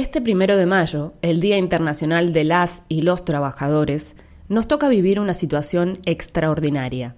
Este 0.00 0.22
primero 0.22 0.56
de 0.56 0.64
mayo, 0.64 1.12
el 1.20 1.40
Día 1.40 1.58
Internacional 1.58 2.32
de 2.32 2.44
las 2.44 2.84
y 2.88 3.02
los 3.02 3.26
Trabajadores, 3.26 4.16
nos 4.48 4.66
toca 4.66 4.88
vivir 4.88 5.20
una 5.20 5.34
situación 5.34 5.98
extraordinaria. 6.06 7.16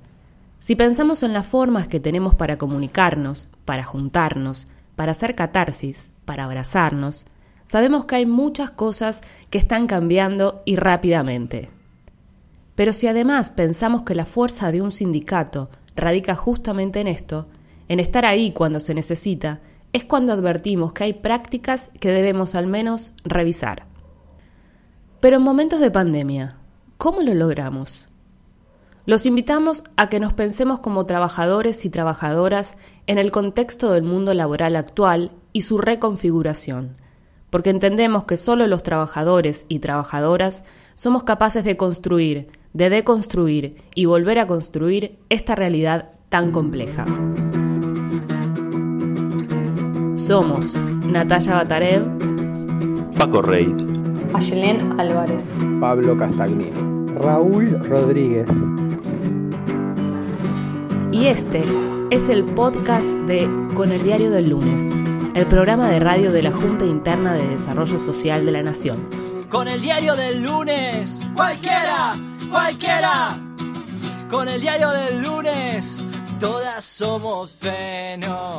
Si 0.58 0.74
pensamos 0.74 1.22
en 1.22 1.32
las 1.32 1.46
formas 1.46 1.86
que 1.86 2.00
tenemos 2.00 2.34
para 2.34 2.58
comunicarnos, 2.58 3.46
para 3.64 3.84
juntarnos, 3.84 4.66
para 4.96 5.12
hacer 5.12 5.36
catarsis, 5.36 6.10
para 6.24 6.42
abrazarnos, 6.42 7.26
sabemos 7.66 8.06
que 8.06 8.16
hay 8.16 8.26
muchas 8.26 8.72
cosas 8.72 9.20
que 9.48 9.58
están 9.58 9.86
cambiando 9.86 10.60
y 10.64 10.74
rápidamente. 10.74 11.70
Pero 12.74 12.92
si 12.92 13.06
además 13.06 13.50
pensamos 13.50 14.02
que 14.02 14.16
la 14.16 14.26
fuerza 14.26 14.72
de 14.72 14.82
un 14.82 14.90
sindicato 14.90 15.70
radica 15.94 16.34
justamente 16.34 16.98
en 16.98 17.06
esto, 17.06 17.44
en 17.86 18.00
estar 18.00 18.26
ahí 18.26 18.50
cuando 18.50 18.80
se 18.80 18.92
necesita, 18.92 19.60
es 19.92 20.04
cuando 20.04 20.32
advertimos 20.32 20.92
que 20.92 21.04
hay 21.04 21.12
prácticas 21.12 21.90
que 22.00 22.10
debemos 22.10 22.54
al 22.54 22.66
menos 22.66 23.12
revisar. 23.24 23.86
Pero 25.20 25.36
en 25.36 25.42
momentos 25.42 25.80
de 25.80 25.90
pandemia, 25.90 26.56
¿cómo 26.96 27.22
lo 27.22 27.34
logramos? 27.34 28.08
Los 29.04 29.26
invitamos 29.26 29.82
a 29.96 30.08
que 30.08 30.20
nos 30.20 30.32
pensemos 30.32 30.80
como 30.80 31.06
trabajadores 31.06 31.84
y 31.84 31.90
trabajadoras 31.90 32.76
en 33.06 33.18
el 33.18 33.32
contexto 33.32 33.90
del 33.92 34.04
mundo 34.04 34.32
laboral 34.32 34.76
actual 34.76 35.32
y 35.52 35.62
su 35.62 35.78
reconfiguración, 35.78 36.96
porque 37.50 37.70
entendemos 37.70 38.24
que 38.24 38.36
solo 38.36 38.66
los 38.68 38.84
trabajadores 38.84 39.66
y 39.68 39.80
trabajadoras 39.80 40.62
somos 40.94 41.24
capaces 41.24 41.64
de 41.64 41.76
construir, 41.76 42.48
de 42.72 42.90
deconstruir 42.90 43.82
y 43.94 44.04
volver 44.04 44.38
a 44.38 44.46
construir 44.46 45.18
esta 45.28 45.56
realidad 45.56 46.10
tan 46.28 46.52
compleja. 46.52 47.04
Somos 50.22 50.80
Natalia 51.04 51.54
Batarev, 51.54 52.04
Paco 53.18 53.42
Rey, 53.42 53.74
Ayelén 54.34 55.00
Álvarez, 55.00 55.42
Pablo 55.80 56.16
Castagnino, 56.16 57.08
Raúl 57.18 57.70
Rodríguez. 57.88 58.46
Y 61.10 61.26
este 61.26 61.64
es 62.10 62.28
el 62.28 62.44
podcast 62.44 63.08
de 63.26 63.50
Con 63.74 63.90
el 63.90 64.00
Diario 64.04 64.30
del 64.30 64.50
Lunes, 64.50 64.80
el 65.34 65.46
programa 65.46 65.88
de 65.88 65.98
radio 65.98 66.30
de 66.30 66.44
la 66.44 66.52
Junta 66.52 66.84
Interna 66.84 67.34
de 67.34 67.48
Desarrollo 67.48 67.98
Social 67.98 68.46
de 68.46 68.52
la 68.52 68.62
Nación. 68.62 69.08
Con 69.48 69.66
el 69.66 69.82
Diario 69.82 70.14
del 70.14 70.40
Lunes, 70.44 71.20
cualquiera, 71.34 72.14
cualquiera. 72.48 73.40
Con 74.30 74.46
el 74.46 74.60
Diario 74.60 74.88
del 74.88 75.20
Lunes, 75.20 76.04
todas 76.38 76.84
somos 76.84 77.50
fenómenas. 77.50 78.52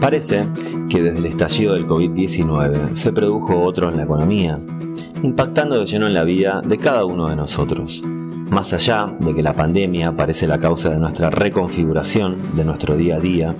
Parece 0.00 0.48
que 0.88 1.02
desde 1.02 1.18
el 1.18 1.26
estallido 1.26 1.74
del 1.74 1.86
COVID-19 1.86 2.94
se 2.94 3.12
produjo 3.12 3.60
otro 3.60 3.90
en 3.90 3.96
la 3.96 4.04
economía, 4.04 4.58
impactando 5.22 5.78
de 5.78 5.86
lleno 5.86 6.06
en 6.06 6.14
la 6.14 6.24
vida 6.24 6.62
de 6.64 6.78
cada 6.78 7.04
uno 7.04 7.28
de 7.28 7.36
nosotros. 7.36 8.02
Más 8.50 8.72
allá 8.72 9.14
de 9.20 9.34
que 9.34 9.42
la 9.42 9.52
pandemia 9.52 10.16
parece 10.16 10.48
la 10.48 10.58
causa 10.58 10.90
de 10.90 10.98
nuestra 10.98 11.30
reconfiguración 11.30 12.56
de 12.56 12.64
nuestro 12.64 12.96
día 12.96 13.16
a 13.16 13.20
día 13.20 13.54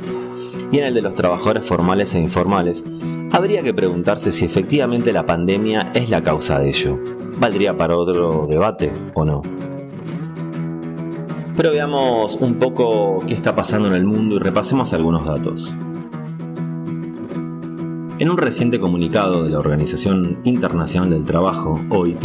y 0.73 0.79
en 0.79 0.85
el 0.85 0.95
de 0.95 1.03
los 1.03 1.15
trabajadores 1.15 1.65
formales 1.65 2.15
e 2.15 2.21
informales, 2.21 2.85
habría 3.33 3.63
que 3.63 3.75
preguntarse 3.75 4.33
si 4.33 4.45
efectivamente 4.45 5.13
la 5.13 5.27
pandemia 5.27 5.93
es 5.95 6.11
la 6.11 6.23
causa 6.23 6.59
de 6.59 6.71
ello. 6.71 6.99
¿Valdría 7.39 7.77
para 7.77 7.97
otro 7.97 8.47
debate 8.49 8.93
o 9.15 9.25
no? 9.25 9.43
Pero 11.61 11.73
veamos 11.73 12.39
un 12.41 12.55
poco 12.55 13.19
qué 13.27 13.35
está 13.35 13.55
pasando 13.55 13.89
en 13.89 13.93
el 13.93 14.07
mundo 14.07 14.37
y 14.37 14.39
repasemos 14.39 14.95
algunos 14.95 15.27
datos. 15.27 15.77
En 18.19 18.31
un 18.31 18.39
reciente 18.39 18.81
comunicado 18.81 19.45
de 19.45 19.51
la 19.51 19.59
Organización 19.59 20.39
Internacional 20.45 21.11
del 21.11 21.27
Trabajo, 21.27 21.79
OIT, 21.91 22.25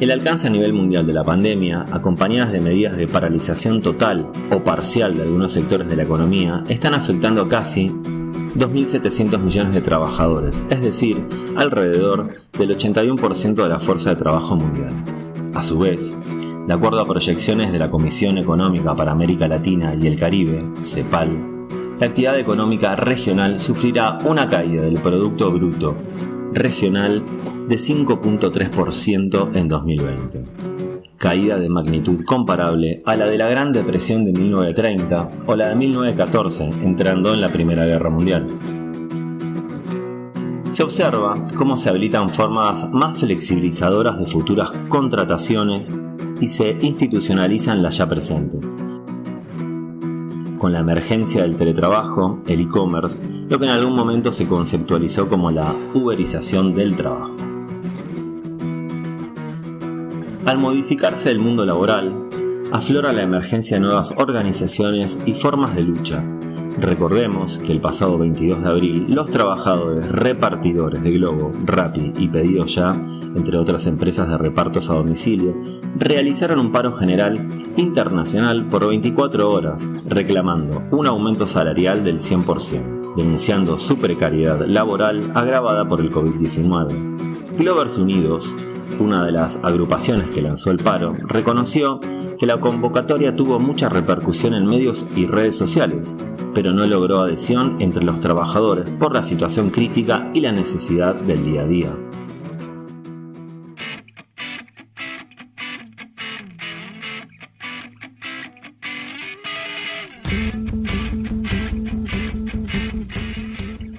el 0.00 0.10
alcance 0.10 0.48
a 0.48 0.50
nivel 0.50 0.72
mundial 0.72 1.06
de 1.06 1.12
la 1.12 1.22
pandemia, 1.22 1.84
acompañadas 1.92 2.50
de 2.50 2.60
medidas 2.60 2.96
de 2.96 3.06
paralización 3.06 3.82
total 3.82 4.26
o 4.50 4.64
parcial 4.64 5.16
de 5.16 5.22
algunos 5.22 5.52
sectores 5.52 5.86
de 5.86 5.94
la 5.94 6.02
economía, 6.02 6.64
están 6.68 6.94
afectando 6.94 7.42
a 7.42 7.48
casi 7.48 7.90
2.700 7.90 9.38
millones 9.38 9.74
de 9.74 9.80
trabajadores, 9.80 10.60
es 10.70 10.82
decir, 10.82 11.24
alrededor 11.54 12.34
del 12.58 12.76
81% 12.76 13.62
de 13.62 13.68
la 13.68 13.78
fuerza 13.78 14.10
de 14.10 14.16
trabajo 14.16 14.56
mundial. 14.56 14.92
A 15.54 15.62
su 15.62 15.78
vez, 15.78 16.16
de 16.66 16.72
acuerdo 16.72 17.00
a 17.00 17.06
proyecciones 17.06 17.72
de 17.72 17.78
la 17.78 17.90
Comisión 17.90 18.38
Económica 18.38 18.94
para 18.94 19.12
América 19.12 19.46
Latina 19.48 19.94
y 20.00 20.06
el 20.06 20.18
Caribe, 20.18 20.58
CEPAL, 20.82 21.54
la 21.98 22.06
actividad 22.06 22.38
económica 22.38 22.96
regional 22.96 23.60
sufrirá 23.60 24.18
una 24.24 24.48
caída 24.48 24.82
del 24.82 24.98
Producto 24.98 25.50
Bruto 25.52 25.94
regional 26.52 27.22
de 27.68 27.76
5.3% 27.76 29.56
en 29.56 29.68
2020, 29.68 30.44
caída 31.18 31.58
de 31.58 31.68
magnitud 31.68 32.24
comparable 32.24 33.02
a 33.06 33.14
la 33.16 33.26
de 33.26 33.38
la 33.38 33.48
Gran 33.48 33.72
Depresión 33.72 34.24
de 34.24 34.32
1930 34.32 35.30
o 35.46 35.54
la 35.54 35.68
de 35.68 35.76
1914, 35.76 36.70
entrando 36.82 37.32
en 37.32 37.40
la 37.40 37.48
Primera 37.48 37.86
Guerra 37.86 38.10
Mundial. 38.10 38.46
Se 40.68 40.82
observa 40.82 41.34
cómo 41.56 41.76
se 41.76 41.90
habilitan 41.90 42.28
formas 42.28 42.90
más 42.90 43.18
flexibilizadoras 43.18 44.18
de 44.18 44.26
futuras 44.26 44.70
contrataciones 44.88 45.92
y 46.40 46.48
se 46.48 46.76
institucionalizan 46.80 47.82
las 47.82 47.98
ya 47.98 48.08
presentes, 48.08 48.74
con 50.58 50.72
la 50.72 50.80
emergencia 50.80 51.42
del 51.42 51.56
teletrabajo, 51.56 52.42
el 52.46 52.60
e-commerce, 52.60 53.22
lo 53.48 53.58
que 53.58 53.66
en 53.66 53.70
algún 53.70 53.94
momento 53.94 54.32
se 54.32 54.46
conceptualizó 54.46 55.28
como 55.28 55.50
la 55.50 55.74
uberización 55.92 56.74
del 56.74 56.96
trabajo. 56.96 57.36
Al 60.46 60.58
modificarse 60.58 61.30
el 61.30 61.38
mundo 61.38 61.64
laboral, 61.64 62.14
aflora 62.72 63.12
la 63.12 63.22
emergencia 63.22 63.76
de 63.76 63.82
nuevas 63.82 64.12
organizaciones 64.16 65.18
y 65.24 65.34
formas 65.34 65.74
de 65.74 65.82
lucha, 65.82 66.24
Recordemos 66.84 67.56
que 67.56 67.72
el 67.72 67.80
pasado 67.80 68.18
22 68.18 68.62
de 68.62 68.68
abril 68.68 69.06
los 69.08 69.30
trabajadores 69.30 70.06
repartidores 70.06 71.02
de 71.02 71.12
Globo, 71.12 71.50
Rappi 71.64 72.12
y 72.18 72.28
Pedido 72.28 72.66
Ya, 72.66 73.02
entre 73.34 73.56
otras 73.56 73.86
empresas 73.86 74.28
de 74.28 74.36
repartos 74.36 74.90
a 74.90 74.94
domicilio, 74.94 75.56
realizaron 75.96 76.60
un 76.60 76.72
paro 76.72 76.92
general 76.92 77.48
internacional 77.78 78.66
por 78.66 78.86
24 78.86 79.50
horas, 79.50 79.90
reclamando 80.04 80.82
un 80.90 81.06
aumento 81.06 81.46
salarial 81.46 82.04
del 82.04 82.18
100%, 82.18 83.14
denunciando 83.16 83.78
su 83.78 83.96
precariedad 83.96 84.66
laboral 84.66 85.32
agravada 85.34 85.88
por 85.88 86.02
el 86.02 86.10
COVID-19. 86.10 87.56
Glovers 87.56 87.96
Unidos 87.96 88.54
una 89.00 89.24
de 89.24 89.32
las 89.32 89.62
agrupaciones 89.64 90.30
que 90.30 90.42
lanzó 90.42 90.70
el 90.70 90.78
paro, 90.78 91.12
reconoció 91.26 92.00
que 92.38 92.46
la 92.46 92.58
convocatoria 92.58 93.34
tuvo 93.34 93.58
mucha 93.58 93.88
repercusión 93.88 94.54
en 94.54 94.66
medios 94.66 95.06
y 95.16 95.26
redes 95.26 95.56
sociales, 95.56 96.16
pero 96.54 96.72
no 96.72 96.86
logró 96.86 97.20
adhesión 97.20 97.76
entre 97.80 98.04
los 98.04 98.20
trabajadores 98.20 98.90
por 98.90 99.14
la 99.14 99.22
situación 99.22 99.70
crítica 99.70 100.30
y 100.34 100.40
la 100.40 100.52
necesidad 100.52 101.14
del 101.14 101.44
día 101.44 101.62
a 101.62 101.66
día. 101.66 101.96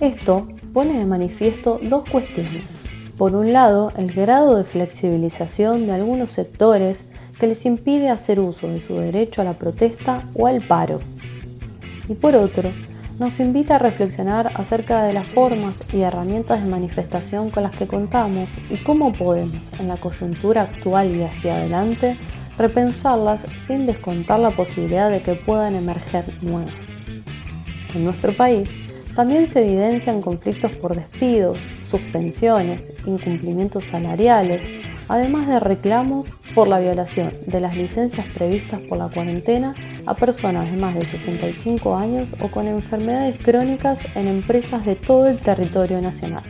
Esto 0.02 0.47
pone 0.73 1.00
de 1.00 1.06
manifiesto 1.06 1.79
dos 1.81 2.07
cuestiones. 2.09 2.74
Por 3.17 3.33
un 3.33 3.53
lado, 3.53 3.93
el 3.95 4.11
grado 4.11 4.57
de 4.57 4.65
flexibilización 4.65 5.87
de 5.87 5.93
algunos 5.93 6.31
sectores 6.31 6.97
que 7.39 7.47
les 7.47 7.65
impide 7.65 8.09
hacer 8.09 8.41
uso 8.41 8.67
de 8.67 8.81
su 8.81 8.95
derecho 8.95 9.41
a 9.41 9.45
la 9.45 9.53
protesta 9.53 10.23
o 10.34 10.47
al 10.47 10.61
paro. 10.61 10.99
Y 12.09 12.16
por 12.16 12.35
otro, 12.35 12.72
nos 13.17 13.40
invita 13.40 13.75
a 13.75 13.79
reflexionar 13.79 14.51
acerca 14.55 15.03
de 15.03 15.13
las 15.13 15.25
formas 15.28 15.75
y 15.93 16.01
herramientas 16.01 16.61
de 16.61 16.69
manifestación 16.69 17.51
con 17.51 17.63
las 17.63 17.78
que 17.78 17.87
contamos 17.87 18.49
y 18.69 18.75
cómo 18.75 19.13
podemos, 19.13 19.61
en 19.79 19.87
la 19.87 19.95
coyuntura 19.95 20.63
actual 20.63 21.16
y 21.16 21.23
hacia 21.23 21.55
adelante, 21.55 22.17
repensarlas 22.57 23.41
sin 23.66 23.85
descontar 23.85 24.41
la 24.41 24.51
posibilidad 24.51 25.09
de 25.09 25.22
que 25.22 25.35
puedan 25.35 25.75
emerger 25.75 26.25
nuevas. 26.41 26.73
En 27.93 28.03
nuestro 28.03 28.34
país, 28.34 28.69
también 29.16 29.47
se 29.47 29.66
evidencian 29.66 30.22
conflictos 30.22 30.73
por 30.73 30.93
despidos, 30.93 31.57
suspensiones, 31.90 32.94
incumplimientos 33.07 33.85
salariales, 33.85 34.61
además 35.07 35.47
de 35.47 35.59
reclamos 35.59 36.25
por 36.53 36.67
la 36.67 36.79
violación 36.79 37.31
de 37.46 37.59
las 37.59 37.75
licencias 37.75 38.25
previstas 38.28 38.79
por 38.81 38.97
la 38.97 39.09
cuarentena 39.09 39.73
a 40.05 40.13
personas 40.16 40.72
de 40.72 40.78
más 40.78 40.96
de 40.96 41.05
65 41.05 41.96
años 41.96 42.29
o 42.40 42.47
con 42.47 42.67
enfermedades 42.67 43.37
crónicas 43.41 43.99
en 44.16 44.28
empresas 44.28 44.85
de 44.85 44.96
todo 44.96 45.28
el 45.28 45.37
territorio 45.37 46.02
nacional. 46.02 46.43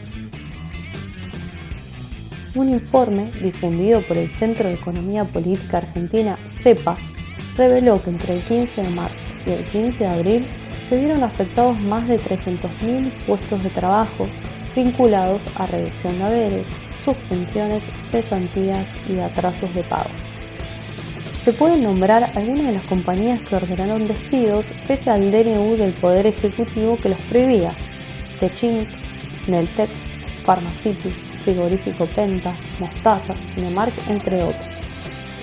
Un 2.54 2.70
informe 2.70 3.32
difundido 3.42 4.02
por 4.02 4.18
el 4.18 4.30
Centro 4.30 4.70
de 4.70 4.76
Economía 4.76 5.26
Política 5.26 5.80
Argentina, 5.80 6.38
CEPA, 6.62 6.96
reveló 7.58 8.02
que 8.02 8.12
entre 8.12 8.36
el 8.36 8.42
15 8.42 8.84
de 8.84 8.90
marzo 8.90 9.16
y 9.46 9.52
el 9.52 9.64
15 9.66 10.00
de 10.00 10.08
abril 10.08 10.46
se 10.88 10.98
vieron 11.00 11.24
afectados 11.24 11.80
más 11.82 12.08
de 12.08 12.20
300.000 12.20 13.12
puestos 13.26 13.64
de 13.64 13.70
trabajo 13.72 14.28
vinculados 14.76 15.42
a 15.56 15.66
reducción 15.68 16.18
de 16.18 16.24
haberes, 16.24 16.66
suspensiones, 17.04 17.84
cesantías 18.12 18.86
y 19.10 19.20
atrasos 19.20 19.74
de 19.74 19.84
pago. 19.84 20.10
Se 21.44 21.54
pueden 21.54 21.84
nombrar 21.84 22.32
algunas 22.36 22.66
de 22.66 22.74
las 22.74 22.84
compañías 22.86 23.40
que 23.42 23.56
ordenaron 23.56 24.08
despidos 24.08 24.66
pese 24.88 25.12
al 25.12 25.32
DNU 25.32 25.78
del 25.78 25.94
Poder 25.94 26.26
Ejecutivo 26.26 26.98
que 26.98 27.10
los 27.10 27.20
prohibía. 27.30 27.72
Techint, 28.40 28.90
Neltec, 29.48 29.90
Pharmacity, 30.44 31.14
Frigorífico 31.44 32.08
Penta, 32.08 32.52
Mostaza, 32.80 33.36
Cinemark, 33.54 33.94
entre 34.10 34.42
otros. 34.42 34.66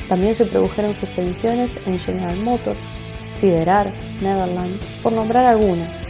También 0.08 0.34
se 0.34 0.44
produjeron 0.44 0.92
suspensiones 0.94 1.70
en 1.86 2.00
General 2.00 2.36
Motors, 2.38 2.78
Siderar, 3.40 3.86
Netherlands, 4.20 4.78
por 5.04 5.12
nombrar 5.12 5.46
algunas. 5.46 6.01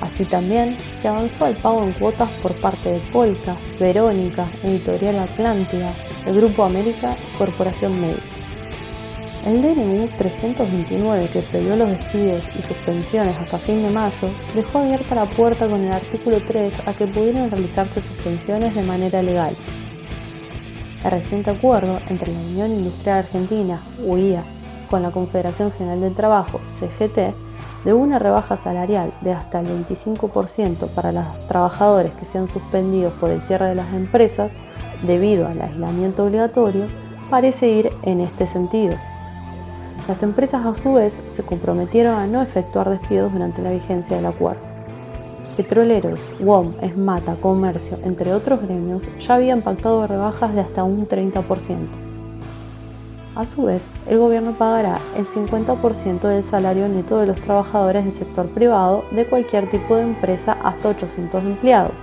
Así 0.00 0.24
también 0.24 0.76
se 1.00 1.08
avanzó 1.08 1.44
al 1.46 1.54
pago 1.54 1.82
en 1.82 1.92
cuotas 1.92 2.28
por 2.42 2.54
parte 2.56 2.90
de 2.90 3.00
Polka, 3.12 3.56
Verónica, 3.78 4.46
Editorial 4.62 5.18
Atlántida, 5.18 5.92
el 6.26 6.36
Grupo 6.36 6.64
América 6.64 7.16
y 7.34 7.38
Corporación 7.38 8.00
Médica. 8.00 8.22
El 9.46 9.60
DNU 9.60 10.08
329, 10.16 11.28
que 11.30 11.40
prohibió 11.40 11.76
los 11.76 11.90
despidos 11.90 12.42
y 12.58 12.62
suspensiones 12.62 13.36
hasta 13.36 13.58
fin 13.58 13.82
de 13.82 13.90
mayo, 13.90 14.30
dejó 14.54 14.78
abierta 14.78 15.14
la 15.14 15.26
puerta 15.26 15.66
con 15.66 15.82
el 15.82 15.92
artículo 15.92 16.40
3 16.40 16.72
a 16.86 16.94
que 16.94 17.06
pudieran 17.06 17.50
realizarse 17.50 18.00
suspensiones 18.00 18.74
de 18.74 18.82
manera 18.82 19.22
legal. 19.22 19.54
El 21.04 21.10
reciente 21.10 21.50
acuerdo 21.50 22.00
entre 22.08 22.32
la 22.32 22.40
Unión 22.40 22.72
Industrial 22.72 23.18
Argentina, 23.18 23.82
UIA, 24.02 24.44
con 24.88 25.02
la 25.02 25.10
Confederación 25.10 25.70
General 25.72 26.00
del 26.00 26.14
Trabajo, 26.14 26.60
CGT, 26.78 27.34
de 27.84 27.92
una 27.92 28.18
rebaja 28.18 28.56
salarial 28.56 29.12
de 29.20 29.32
hasta 29.32 29.60
el 29.60 29.66
25% 29.66 30.88
para 30.88 31.12
los 31.12 31.24
trabajadores 31.48 32.12
que 32.14 32.24
sean 32.24 32.48
suspendidos 32.48 33.12
por 33.14 33.30
el 33.30 33.42
cierre 33.42 33.68
de 33.68 33.74
las 33.74 33.92
empresas 33.92 34.52
debido 35.06 35.46
al 35.46 35.60
aislamiento 35.60 36.24
obligatorio, 36.24 36.86
parece 37.30 37.68
ir 37.68 37.90
en 38.02 38.20
este 38.20 38.46
sentido. 38.46 38.94
Las 40.08 40.22
empresas 40.22 40.64
a 40.66 40.74
su 40.74 40.94
vez 40.94 41.18
se 41.28 41.42
comprometieron 41.42 42.14
a 42.14 42.26
no 42.26 42.42
efectuar 42.42 42.90
despidos 42.90 43.32
durante 43.32 43.62
la 43.62 43.70
vigencia 43.70 44.16
del 44.16 44.26
acuerdo. 44.26 44.62
Petroleros, 45.56 46.20
WOM, 46.40 46.74
Esmata, 46.82 47.36
Comercio, 47.36 47.98
entre 48.04 48.32
otros 48.32 48.60
gremios, 48.62 49.04
ya 49.20 49.36
habían 49.36 49.62
pactado 49.62 50.06
rebajas 50.06 50.54
de 50.54 50.60
hasta 50.60 50.84
un 50.84 51.06
30%. 51.06 52.03
A 53.36 53.46
su 53.46 53.64
vez, 53.64 53.82
el 54.06 54.18
gobierno 54.18 54.52
pagará 54.52 54.98
el 55.16 55.26
50% 55.26 56.20
del 56.20 56.44
salario 56.44 56.86
neto 56.86 57.18
de 57.18 57.26
los 57.26 57.40
trabajadores 57.40 58.04
del 58.04 58.12
sector 58.12 58.46
privado 58.48 59.04
de 59.10 59.26
cualquier 59.26 59.68
tipo 59.68 59.96
de 59.96 60.02
empresa 60.02 60.56
hasta 60.62 60.90
800 60.90 61.42
empleados. 61.42 61.96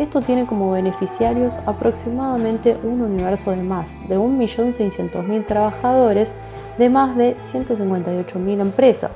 Esto 0.00 0.20
tiene 0.22 0.44
como 0.44 0.72
beneficiarios 0.72 1.54
aproximadamente 1.66 2.76
un 2.82 3.00
universo 3.00 3.52
de 3.52 3.62
más 3.62 3.92
de 4.08 4.18
1.600.000 4.18 5.46
trabajadores 5.46 6.32
de 6.78 6.90
más 6.90 7.16
de 7.16 7.36
158.000 7.52 8.60
empresas 8.60 9.12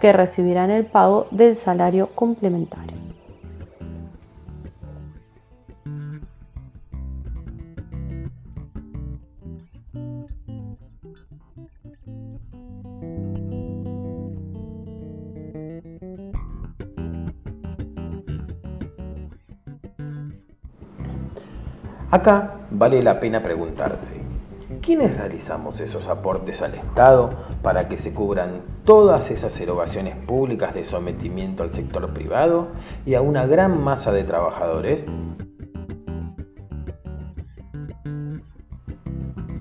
que 0.00 0.12
recibirán 0.12 0.70
el 0.70 0.86
pago 0.86 1.26
del 1.32 1.56
salario 1.56 2.08
complementario. 2.14 2.93
Acá 22.14 22.60
vale 22.70 23.02
la 23.02 23.18
pena 23.18 23.42
preguntarse, 23.42 24.12
¿quiénes 24.80 25.16
realizamos 25.16 25.80
esos 25.80 26.06
aportes 26.06 26.62
al 26.62 26.76
Estado 26.76 27.30
para 27.60 27.88
que 27.88 27.98
se 27.98 28.14
cubran 28.14 28.60
todas 28.84 29.32
esas 29.32 29.58
erogaciones 29.58 30.14
públicas 30.14 30.74
de 30.74 30.84
sometimiento 30.84 31.64
al 31.64 31.72
sector 31.72 32.14
privado 32.14 32.68
y 33.04 33.14
a 33.14 33.20
una 33.20 33.46
gran 33.46 33.82
masa 33.82 34.12
de 34.12 34.22
trabajadores? 34.22 35.06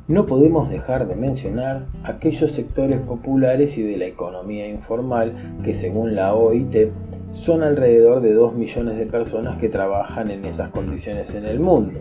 No 0.07 0.27
podemos 0.27 0.69
dejar 0.69 1.07
de 1.07 1.15
mencionar 1.15 1.87
aquellos 2.03 2.51
sectores 2.51 2.99
populares 3.01 3.79
y 3.79 3.81
de 3.81 3.97
la 3.97 4.05
economía 4.05 4.67
informal 4.67 5.33
que 5.63 5.73
según 5.73 6.13
la 6.13 6.35
OIT 6.35 6.91
son 7.33 7.63
alrededor 7.63 8.21
de 8.21 8.33
2 8.33 8.53
millones 8.53 8.97
de 8.97 9.05
personas 9.05 9.57
que 9.57 9.69
trabajan 9.69 10.29
en 10.29 10.45
esas 10.45 10.69
condiciones 10.69 11.33
en 11.33 11.45
el 11.45 11.59
mundo, 11.59 11.99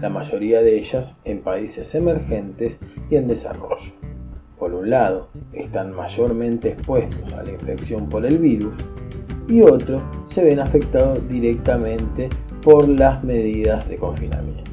la 0.00 0.10
mayoría 0.10 0.62
de 0.62 0.78
ellas 0.78 1.16
en 1.24 1.40
países 1.40 1.94
emergentes 1.94 2.78
y 3.10 3.16
en 3.16 3.26
desarrollo. 3.26 3.92
Por 4.58 4.74
un 4.74 4.90
lado, 4.90 5.28
están 5.52 5.94
mayormente 5.94 6.70
expuestos 6.70 7.32
a 7.32 7.42
la 7.42 7.52
infección 7.52 8.08
por 8.08 8.24
el 8.24 8.38
virus 8.38 8.74
y 9.48 9.62
otros 9.62 10.02
se 10.26 10.44
ven 10.44 10.60
afectados 10.60 11.26
directamente 11.28 12.28
por 12.62 12.88
las 12.88 13.22
medidas 13.24 13.86
de 13.88 13.96
confinamiento, 13.96 14.70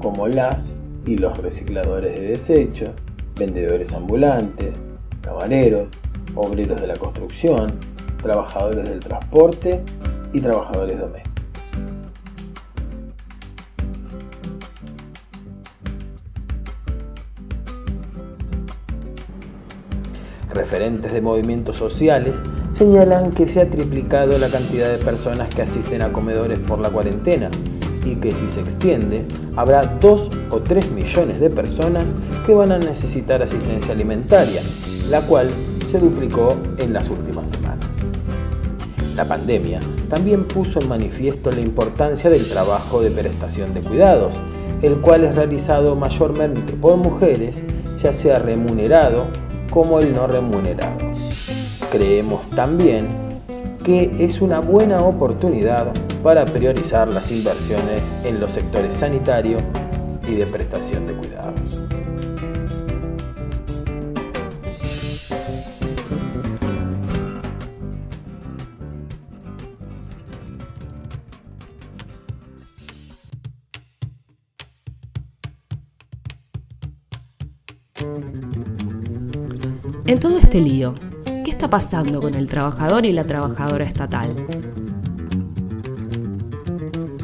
como 0.00 0.28
las 0.28 0.72
y 1.04 1.16
los 1.16 1.36
recicladores 1.38 2.18
de 2.18 2.28
desechos, 2.28 2.90
vendedores 3.38 3.92
ambulantes, 3.92 4.76
camareros, 5.20 5.88
obreros 6.34 6.80
de 6.80 6.86
la 6.86 6.96
construcción, 6.96 7.72
trabajadores 8.22 8.84
del 8.88 9.00
transporte 9.00 9.82
y 10.32 10.40
trabajadores 10.40 10.98
domésticos. 10.98 11.32
Referentes 20.52 21.12
de 21.12 21.20
movimientos 21.22 21.78
sociales 21.78 22.34
señalan 22.76 23.30
que 23.30 23.48
se 23.48 23.60
ha 23.60 23.70
triplicado 23.70 24.38
la 24.38 24.48
cantidad 24.48 24.90
de 24.90 24.98
personas 24.98 25.54
que 25.54 25.62
asisten 25.62 26.02
a 26.02 26.12
comedores 26.12 26.58
por 26.58 26.78
la 26.78 26.90
cuarentena 26.90 27.50
y 28.04 28.16
que 28.16 28.32
si 28.32 28.48
se 28.50 28.60
extiende 28.60 29.24
habrá 29.56 29.82
2 29.82 30.28
o 30.50 30.60
3 30.60 30.90
millones 30.90 31.40
de 31.40 31.48
personas 31.48 32.04
que 32.44 32.54
van 32.54 32.72
a 32.72 32.78
necesitar 32.78 33.42
asistencia 33.42 33.92
alimentaria, 33.92 34.62
la 35.08 35.20
cual 35.22 35.48
se 35.90 35.98
duplicó 35.98 36.56
en 36.78 36.92
las 36.92 37.08
últimas. 37.08 37.31
La 39.16 39.24
pandemia 39.26 39.80
también 40.08 40.44
puso 40.44 40.80
en 40.80 40.88
manifiesto 40.88 41.50
la 41.50 41.60
importancia 41.60 42.30
del 42.30 42.48
trabajo 42.48 43.02
de 43.02 43.10
prestación 43.10 43.74
de 43.74 43.80
cuidados, 43.80 44.34
el 44.80 44.96
cual 44.96 45.24
es 45.24 45.36
realizado 45.36 45.94
mayormente 45.96 46.72
por 46.74 46.96
mujeres, 46.96 47.56
ya 48.02 48.12
sea 48.12 48.38
remunerado 48.38 49.26
como 49.70 49.98
el 49.98 50.14
no 50.14 50.26
remunerado. 50.26 50.96
Creemos 51.90 52.40
también 52.50 53.08
que 53.84 54.10
es 54.18 54.40
una 54.40 54.60
buena 54.60 55.02
oportunidad 55.02 55.88
para 56.22 56.44
priorizar 56.44 57.08
las 57.08 57.30
inversiones 57.30 58.02
en 58.24 58.40
los 58.40 58.52
sectores 58.52 58.94
sanitario 58.94 59.58
y 60.28 60.36
de 60.36 60.46
prestación 60.46 61.06
de 61.06 61.14
cuidados. 61.14 61.31
En 80.12 80.20
todo 80.20 80.36
este 80.36 80.60
lío, 80.60 80.92
¿qué 81.24 81.50
está 81.50 81.68
pasando 81.68 82.20
con 82.20 82.34
el 82.34 82.46
trabajador 82.46 83.06
y 83.06 83.14
la 83.14 83.24
trabajadora 83.24 83.86
estatal? 83.86 84.46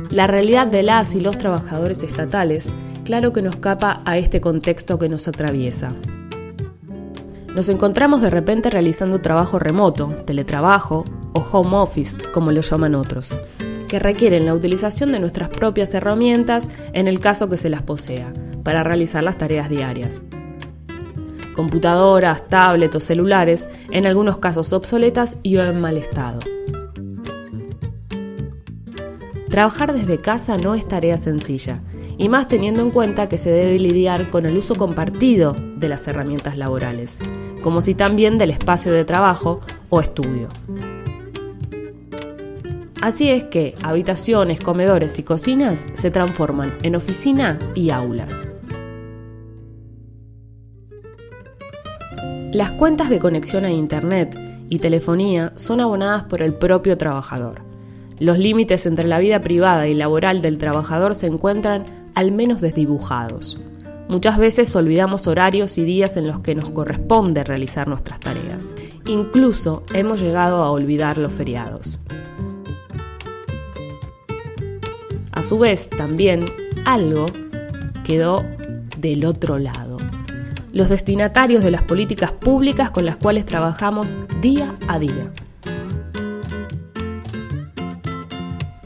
La 0.09 0.27
realidad 0.27 0.69
de 0.69 0.83
las 0.83 1.15
y 1.15 1.21
los 1.21 1.37
trabajadores 1.37 2.03
estatales, 2.03 2.73
claro 3.05 3.35
que 3.35 3.43
nos 3.43 3.57
capa 3.57 4.01
a 4.07 4.17
este 4.17 4.41
contexto 4.41 4.99
que 4.99 5.11
nos 5.11 5.29
atraviesa. 5.29 5.93
Nos 7.55 7.69
encontramos 7.69 8.23
de 8.23 8.31
repente 8.31 8.71
realizando 8.71 9.21
trabajo 9.21 9.59
remoto, 9.59 10.07
teletrabajo 10.25 11.05
o 11.35 11.41
home 11.41 11.77
office, 11.77 12.17
como 12.33 12.53
lo 12.53 12.63
llaman 12.63 12.95
otros, 12.95 13.39
que 13.87 13.99
requieren 13.99 14.47
la 14.47 14.55
utilización 14.55 15.13
de 15.13 15.21
nuestras 15.21 15.51
propias 15.51 15.93
herramientas 15.93 16.71
en 16.95 17.07
el 17.07 17.21
caso 17.21 17.51
que 17.51 17.59
se 17.59 17.69
las 17.69 17.83
posea, 17.83 18.33
para 18.63 18.83
realizar 18.83 19.23
las 19.23 19.37
tareas 19.37 19.69
diarias 19.69 20.23
computadoras, 21.59 22.47
tablets 22.47 22.95
o 22.95 23.01
celulares, 23.01 23.69
en 23.91 24.07
algunos 24.07 24.39
casos 24.39 24.73
obsoletas 24.73 25.39
y 25.43 25.57
o 25.57 25.65
en 25.65 25.81
mal 25.81 25.97
estado. 25.97 26.39
Trabajar 29.51 29.93
desde 29.93 30.21
casa 30.21 30.55
no 30.63 30.77
es 30.77 30.87
tarea 30.87 31.19
sencilla, 31.19 31.81
y 32.17 32.29
más 32.29 32.47
teniendo 32.47 32.81
en 32.81 32.93
cuenta 32.93 33.29
que 33.29 33.39
se 33.39 33.51
debe 33.51 33.77
lidiar 33.81 34.31
con 34.31 34.47
el 34.47 34.57
uso 34.57 34.77
compartido 34.77 35.57
de 35.75 35.89
las 35.89 36.07
herramientas 36.07 36.57
laborales, 36.57 37.19
como 37.61 37.81
si 37.81 37.97
también 37.97 38.39
del 38.39 38.53
espacio 38.53 38.93
de 38.93 39.05
trabajo 39.05 39.59
o 39.91 40.01
estudio. 40.01 40.47
Así 43.01 43.31
es 43.31 43.43
que 43.43 43.75
habitaciones, 43.83 44.61
comedores 44.61 45.19
y 45.19 45.25
cocinas 45.25 45.85
se 45.95 46.13
transforman 46.13 46.73
en 46.85 46.95
oficina 46.95 47.59
y 47.75 47.91
aulas. 47.91 48.49
Las 52.59 52.73
cuentas 52.73 53.09
de 53.09 53.21
conexión 53.21 53.65
a 53.65 53.71
Internet 53.71 54.37
y 54.69 54.81
telefonía 54.81 55.53
son 55.55 55.81
abonadas 55.81 56.25
por 56.25 56.43
el 56.43 56.55
propio 56.55 56.99
trabajador. 56.99 57.61
Los 58.19 58.37
límites 58.37 58.85
entre 58.85 59.07
la 59.07 59.21
vida 59.21 59.39
privada 59.39 59.87
y 59.87 59.95
laboral 59.95 60.43
del 60.43 60.59
trabajador 60.59 61.15
se 61.15 61.29
encuentran 61.29 61.85
al 62.17 62.33
menos 62.33 62.61
desdibujados. 62.61 63.61
Muchas 64.09 64.39
veces 64.39 64.75
olvidamos 64.75 65.29
horarios 65.29 65.79
y 65.79 65.85
días 65.85 66.17
en 66.17 66.27
los 66.27 66.41
que 66.41 66.57
nos 66.57 66.71
corresponde 66.71 67.45
realizar 67.45 67.87
nuestras 67.87 68.19
tareas. 68.19 68.75
Incluso 69.07 69.85
hemos 69.95 70.21
llegado 70.21 70.65
a 70.65 70.73
olvidar 70.73 71.17
los 71.17 71.33
feriados. 71.33 72.01
A 75.31 75.45
su 75.45 75.61
vez, 75.61 75.89
también 75.89 76.41
algo 76.85 77.27
quedó 78.03 78.45
del 78.99 79.27
otro 79.27 79.61
lado. 79.61 79.88
Los 80.73 80.89
destinatarios 80.89 81.63
de 81.65 81.71
las 81.71 81.83
políticas 81.83 82.33
públicas 82.33 82.91
con 82.91 83.05
las 83.05 83.17
cuales 83.17 83.47
trabajamos 83.47 84.17
día 84.41 84.77
a 84.87 84.99
día. 84.99 85.33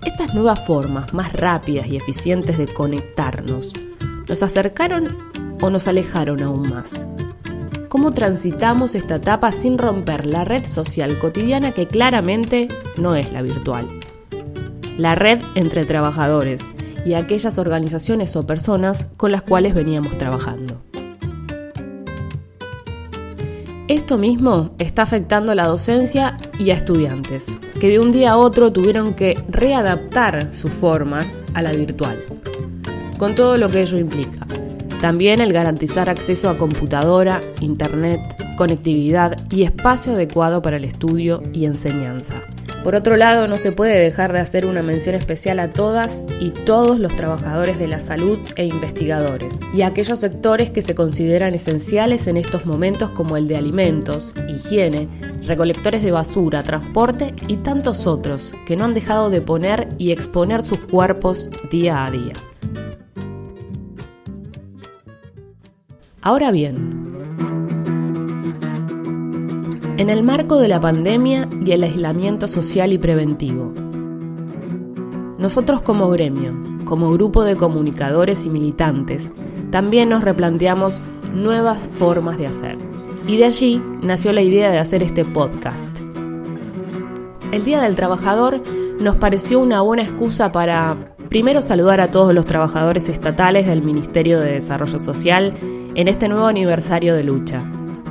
Estas 0.04 0.34
nuevas 0.34 0.64
formas 0.66 1.12
más 1.12 1.32
rápidas 1.32 1.86
y 1.86 1.96
eficientes 1.96 2.58
de 2.58 2.66
conectarnos, 2.66 3.74
¿nos 4.28 4.42
acercaron 4.42 5.16
o 5.60 5.70
nos 5.70 5.88
alejaron 5.88 6.42
aún 6.42 6.68
más? 6.70 7.04
¿Cómo 7.88 8.12
transitamos 8.12 8.94
esta 8.94 9.16
etapa 9.16 9.52
sin 9.52 9.78
romper 9.78 10.26
la 10.26 10.44
red 10.44 10.64
social 10.66 11.18
cotidiana 11.18 11.72
que 11.72 11.86
claramente 11.86 12.68
no 12.96 13.16
es 13.16 13.32
la 13.32 13.42
virtual? 13.42 13.86
la 14.98 15.14
red 15.14 15.40
entre 15.54 15.84
trabajadores 15.84 16.60
y 17.04 17.14
aquellas 17.14 17.58
organizaciones 17.58 18.36
o 18.36 18.46
personas 18.46 19.06
con 19.16 19.32
las 19.32 19.42
cuales 19.42 19.74
veníamos 19.74 20.16
trabajando. 20.18 20.80
Esto 23.88 24.16
mismo 24.16 24.70
está 24.78 25.02
afectando 25.02 25.52
a 25.52 25.54
la 25.56 25.66
docencia 25.66 26.36
y 26.56 26.70
a 26.70 26.74
estudiantes, 26.74 27.46
que 27.80 27.88
de 27.88 27.98
un 27.98 28.12
día 28.12 28.32
a 28.32 28.36
otro 28.36 28.72
tuvieron 28.72 29.12
que 29.14 29.34
readaptar 29.48 30.54
sus 30.54 30.70
formas 30.70 31.38
a 31.52 31.62
la 31.62 31.72
virtual, 31.72 32.16
con 33.18 33.34
todo 33.34 33.56
lo 33.56 33.68
que 33.68 33.82
ello 33.82 33.98
implica. 33.98 34.46
También 35.00 35.40
el 35.40 35.52
garantizar 35.52 36.08
acceso 36.08 36.48
a 36.48 36.56
computadora, 36.56 37.40
internet, 37.60 38.20
conectividad 38.56 39.36
y 39.50 39.64
espacio 39.64 40.12
adecuado 40.12 40.62
para 40.62 40.76
el 40.76 40.84
estudio 40.84 41.42
y 41.52 41.64
enseñanza. 41.64 42.34
Por 42.82 42.96
otro 42.96 43.16
lado, 43.16 43.46
no 43.46 43.54
se 43.54 43.70
puede 43.70 43.96
dejar 43.96 44.32
de 44.32 44.40
hacer 44.40 44.66
una 44.66 44.82
mención 44.82 45.14
especial 45.14 45.60
a 45.60 45.70
todas 45.70 46.26
y 46.40 46.50
todos 46.50 46.98
los 46.98 47.14
trabajadores 47.14 47.78
de 47.78 47.86
la 47.86 48.00
salud 48.00 48.40
e 48.56 48.64
investigadores, 48.64 49.60
y 49.72 49.82
a 49.82 49.86
aquellos 49.86 50.18
sectores 50.18 50.70
que 50.70 50.82
se 50.82 50.96
consideran 50.96 51.54
esenciales 51.54 52.26
en 52.26 52.36
estos 52.36 52.66
momentos 52.66 53.10
como 53.10 53.36
el 53.36 53.46
de 53.46 53.56
alimentos, 53.56 54.34
higiene, 54.48 55.08
recolectores 55.46 56.02
de 56.02 56.10
basura, 56.10 56.64
transporte 56.64 57.34
y 57.46 57.58
tantos 57.58 58.08
otros 58.08 58.52
que 58.66 58.76
no 58.76 58.84
han 58.84 58.94
dejado 58.94 59.30
de 59.30 59.40
poner 59.40 59.88
y 59.98 60.10
exponer 60.10 60.62
sus 60.62 60.78
cuerpos 60.78 61.50
día 61.70 62.04
a 62.04 62.10
día. 62.10 62.32
Ahora 66.20 66.50
bien, 66.50 66.91
en 70.02 70.10
el 70.10 70.24
marco 70.24 70.58
de 70.58 70.66
la 70.66 70.80
pandemia 70.80 71.48
y 71.64 71.70
el 71.70 71.84
aislamiento 71.84 72.48
social 72.48 72.92
y 72.92 72.98
preventivo. 72.98 73.72
Nosotros 75.38 75.80
como 75.82 76.10
gremio, 76.10 76.60
como 76.84 77.12
grupo 77.12 77.44
de 77.44 77.54
comunicadores 77.54 78.44
y 78.44 78.50
militantes, 78.50 79.30
también 79.70 80.08
nos 80.08 80.24
replanteamos 80.24 81.00
nuevas 81.32 81.88
formas 82.00 82.36
de 82.36 82.48
hacer. 82.48 82.78
Y 83.28 83.36
de 83.36 83.44
allí 83.44 83.80
nació 84.02 84.32
la 84.32 84.42
idea 84.42 84.72
de 84.72 84.80
hacer 84.80 85.04
este 85.04 85.24
podcast. 85.24 85.88
El 87.52 87.64
Día 87.64 87.80
del 87.80 87.94
Trabajador 87.94 88.60
nos 89.00 89.18
pareció 89.18 89.60
una 89.60 89.82
buena 89.82 90.02
excusa 90.02 90.50
para, 90.50 90.96
primero, 91.28 91.62
saludar 91.62 92.00
a 92.00 92.10
todos 92.10 92.34
los 92.34 92.46
trabajadores 92.46 93.08
estatales 93.08 93.68
del 93.68 93.82
Ministerio 93.82 94.40
de 94.40 94.54
Desarrollo 94.54 94.98
Social 94.98 95.54
en 95.94 96.08
este 96.08 96.28
nuevo 96.28 96.48
aniversario 96.48 97.14
de 97.14 97.22
lucha, 97.22 97.62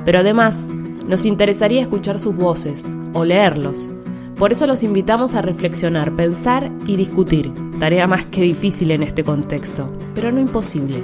pero 0.05 0.19
además 0.19 0.69
nos 1.07 1.25
interesaría 1.25 1.81
escuchar 1.81 2.19
sus 2.19 2.35
voces 2.35 2.83
o 3.13 3.23
leerlos. 3.23 3.91
Por 4.37 4.51
eso 4.51 4.65
los 4.65 4.83
invitamos 4.83 5.35
a 5.35 5.41
reflexionar, 5.41 6.15
pensar 6.15 6.71
y 6.87 6.95
discutir, 6.95 7.53
tarea 7.79 8.07
más 8.07 8.25
que 8.25 8.41
difícil 8.41 8.91
en 8.91 9.03
este 9.03 9.23
contexto, 9.23 9.89
pero 10.15 10.31
no 10.31 10.39
imposible. 10.39 11.03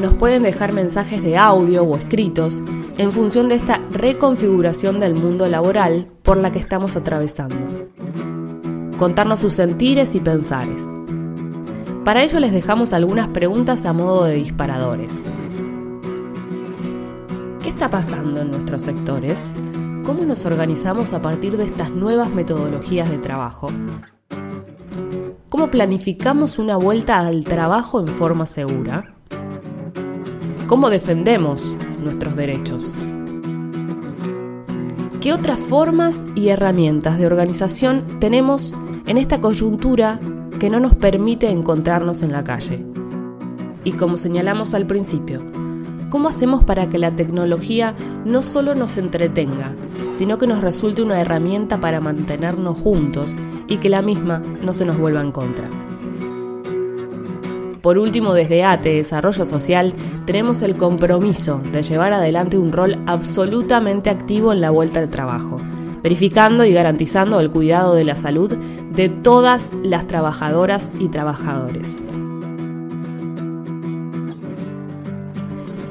Nos 0.00 0.14
pueden 0.14 0.42
dejar 0.42 0.72
mensajes 0.72 1.22
de 1.22 1.36
audio 1.36 1.82
o 1.82 1.96
escritos 1.96 2.62
en 2.98 3.12
función 3.12 3.48
de 3.48 3.56
esta 3.56 3.80
reconfiguración 3.90 5.00
del 5.00 5.14
mundo 5.14 5.48
laboral 5.48 6.06
por 6.22 6.36
la 6.36 6.52
que 6.52 6.58
estamos 6.58 6.96
atravesando. 6.96 7.56
Contarnos 8.98 9.40
sus 9.40 9.54
sentires 9.54 10.14
y 10.14 10.20
pensares. 10.20 10.82
Para 12.04 12.22
ello 12.22 12.38
les 12.40 12.52
dejamos 12.52 12.92
algunas 12.92 13.28
preguntas 13.28 13.84
a 13.84 13.92
modo 13.92 14.24
de 14.24 14.36
disparadores. 14.36 15.28
¿Qué 17.76 17.84
está 17.84 17.98
pasando 17.98 18.40
en 18.40 18.52
nuestros 18.52 18.84
sectores? 18.84 19.38
¿Cómo 20.06 20.24
nos 20.24 20.46
organizamos 20.46 21.12
a 21.12 21.20
partir 21.20 21.58
de 21.58 21.64
estas 21.64 21.90
nuevas 21.90 22.30
metodologías 22.30 23.10
de 23.10 23.18
trabajo? 23.18 23.68
¿Cómo 25.50 25.70
planificamos 25.70 26.58
una 26.58 26.78
vuelta 26.78 27.18
al 27.18 27.44
trabajo 27.44 28.00
en 28.00 28.08
forma 28.08 28.46
segura? 28.46 29.14
¿Cómo 30.66 30.88
defendemos 30.88 31.76
nuestros 32.02 32.34
derechos? 32.34 32.96
¿Qué 35.20 35.34
otras 35.34 35.60
formas 35.60 36.24
y 36.34 36.48
herramientas 36.48 37.18
de 37.18 37.26
organización 37.26 38.06
tenemos 38.20 38.74
en 39.06 39.18
esta 39.18 39.42
coyuntura 39.42 40.18
que 40.58 40.70
no 40.70 40.80
nos 40.80 40.94
permite 40.94 41.50
encontrarnos 41.50 42.22
en 42.22 42.32
la 42.32 42.42
calle? 42.42 42.82
Y 43.84 43.92
como 43.92 44.16
señalamos 44.16 44.72
al 44.72 44.86
principio, 44.86 45.42
¿Cómo 46.16 46.30
hacemos 46.30 46.64
para 46.64 46.88
que 46.88 46.96
la 46.96 47.10
tecnología 47.10 47.94
no 48.24 48.40
solo 48.40 48.74
nos 48.74 48.96
entretenga, 48.96 49.72
sino 50.16 50.38
que 50.38 50.46
nos 50.46 50.62
resulte 50.62 51.02
una 51.02 51.20
herramienta 51.20 51.78
para 51.78 52.00
mantenernos 52.00 52.78
juntos 52.78 53.36
y 53.68 53.76
que 53.76 53.90
la 53.90 54.00
misma 54.00 54.38
no 54.38 54.72
se 54.72 54.86
nos 54.86 54.96
vuelva 54.96 55.20
en 55.20 55.30
contra? 55.30 55.68
Por 57.82 57.98
último, 57.98 58.32
desde 58.32 58.64
ATE 58.64 58.94
Desarrollo 58.94 59.44
Social 59.44 59.92
tenemos 60.24 60.62
el 60.62 60.78
compromiso 60.78 61.60
de 61.70 61.82
llevar 61.82 62.14
adelante 62.14 62.56
un 62.56 62.72
rol 62.72 62.96
absolutamente 63.04 64.08
activo 64.08 64.54
en 64.54 64.62
la 64.62 64.70
vuelta 64.70 65.00
al 65.00 65.10
trabajo, 65.10 65.58
verificando 66.02 66.64
y 66.64 66.72
garantizando 66.72 67.40
el 67.40 67.50
cuidado 67.50 67.94
de 67.94 68.04
la 68.04 68.16
salud 68.16 68.56
de 68.56 69.10
todas 69.10 69.70
las 69.82 70.06
trabajadoras 70.06 70.90
y 70.98 71.10
trabajadores. 71.10 72.02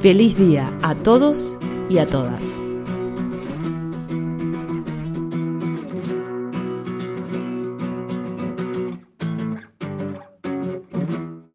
Feliz 0.06 0.38
día 0.38 0.72
a 0.84 0.94
todos 0.94 1.56
y 1.90 1.98
a 1.98 2.06
todas. 2.06 2.55